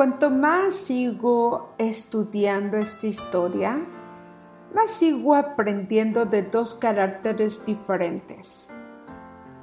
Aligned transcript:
Cuanto 0.00 0.30
más 0.30 0.72
sigo 0.72 1.74
estudiando 1.76 2.78
esta 2.78 3.06
historia, 3.06 3.86
más 4.74 4.88
sigo 4.88 5.34
aprendiendo 5.34 6.24
de 6.24 6.42
dos 6.42 6.74
caracteres 6.74 7.66
diferentes. 7.66 8.70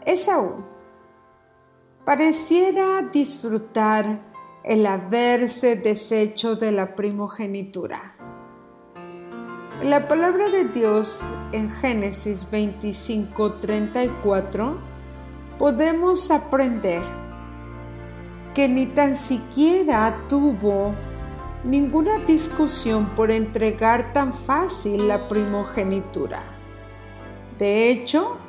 Esaú 0.06 0.64
pareciera 2.06 3.02
disfrutar 3.12 4.22
el 4.64 4.86
haberse 4.86 5.76
deshecho 5.76 6.56
de 6.56 6.72
la 6.72 6.94
primogenitura. 6.94 8.16
En 9.82 9.90
la 9.90 10.08
palabra 10.08 10.52
de 10.52 10.66
Dios 10.66 11.24
en 11.52 11.72
Génesis 11.72 12.46
25:34 12.52 14.78
podemos 15.58 16.30
aprender 16.30 17.02
que 18.58 18.68
ni 18.68 18.88
tan 18.88 19.16
siquiera 19.16 20.24
tuvo 20.28 20.96
ninguna 21.64 22.18
discusión 22.26 23.14
por 23.14 23.30
entregar 23.30 24.14
tan 24.14 24.34
fácil 24.34 25.08
la 25.08 25.28
primogenitura. 25.28 26.42
De 27.60 27.92
hecho, 27.92 28.40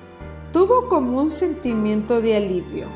tuvo 0.50 0.89
como 0.89 1.20
un 1.20 1.28
sentimiento 1.28 2.23
de 2.23 2.39
alivio. 2.39 2.89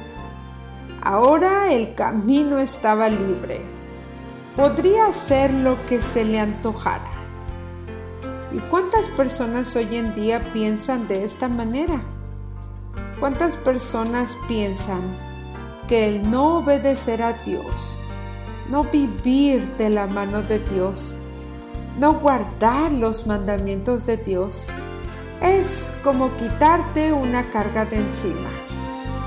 Ahora 1.02 1.70
el 1.70 1.94
camino 1.94 2.58
estaba 2.58 3.10
libre. 3.10 3.60
Podría 4.56 5.04
hacer 5.04 5.52
lo 5.52 5.84
que 5.84 6.00
se 6.00 6.24
le 6.24 6.40
antojara. 6.40 7.12
¿Y 8.54 8.58
cuántas 8.70 9.10
personas 9.10 9.76
hoy 9.76 9.98
en 9.98 10.14
día 10.14 10.40
piensan 10.54 11.06
de 11.08 11.24
esta 11.24 11.48
manera? 11.48 12.02
¿Cuántas 13.20 13.58
personas 13.58 14.38
piensan 14.48 15.31
que 15.88 16.08
el 16.08 16.30
no 16.30 16.58
obedecer 16.58 17.22
a 17.22 17.32
Dios, 17.32 17.98
no 18.68 18.84
vivir 18.84 19.76
de 19.76 19.90
la 19.90 20.06
mano 20.06 20.42
de 20.42 20.58
Dios, 20.58 21.18
no 21.98 22.14
guardar 22.14 22.92
los 22.92 23.26
mandamientos 23.26 24.06
de 24.06 24.16
Dios, 24.16 24.66
es 25.40 25.92
como 26.02 26.36
quitarte 26.36 27.12
una 27.12 27.50
carga 27.50 27.84
de 27.84 27.96
encima, 27.96 28.50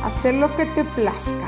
hacer 0.03 0.35
lo 0.35 0.55
que 0.55 0.65
te 0.65 0.83
plazca. 0.83 1.47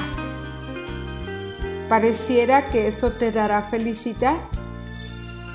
Pareciera 1.90 2.70
que 2.70 2.88
eso 2.88 3.14
te 3.14 3.32
dará 3.32 3.64
felicidad, 3.64 4.38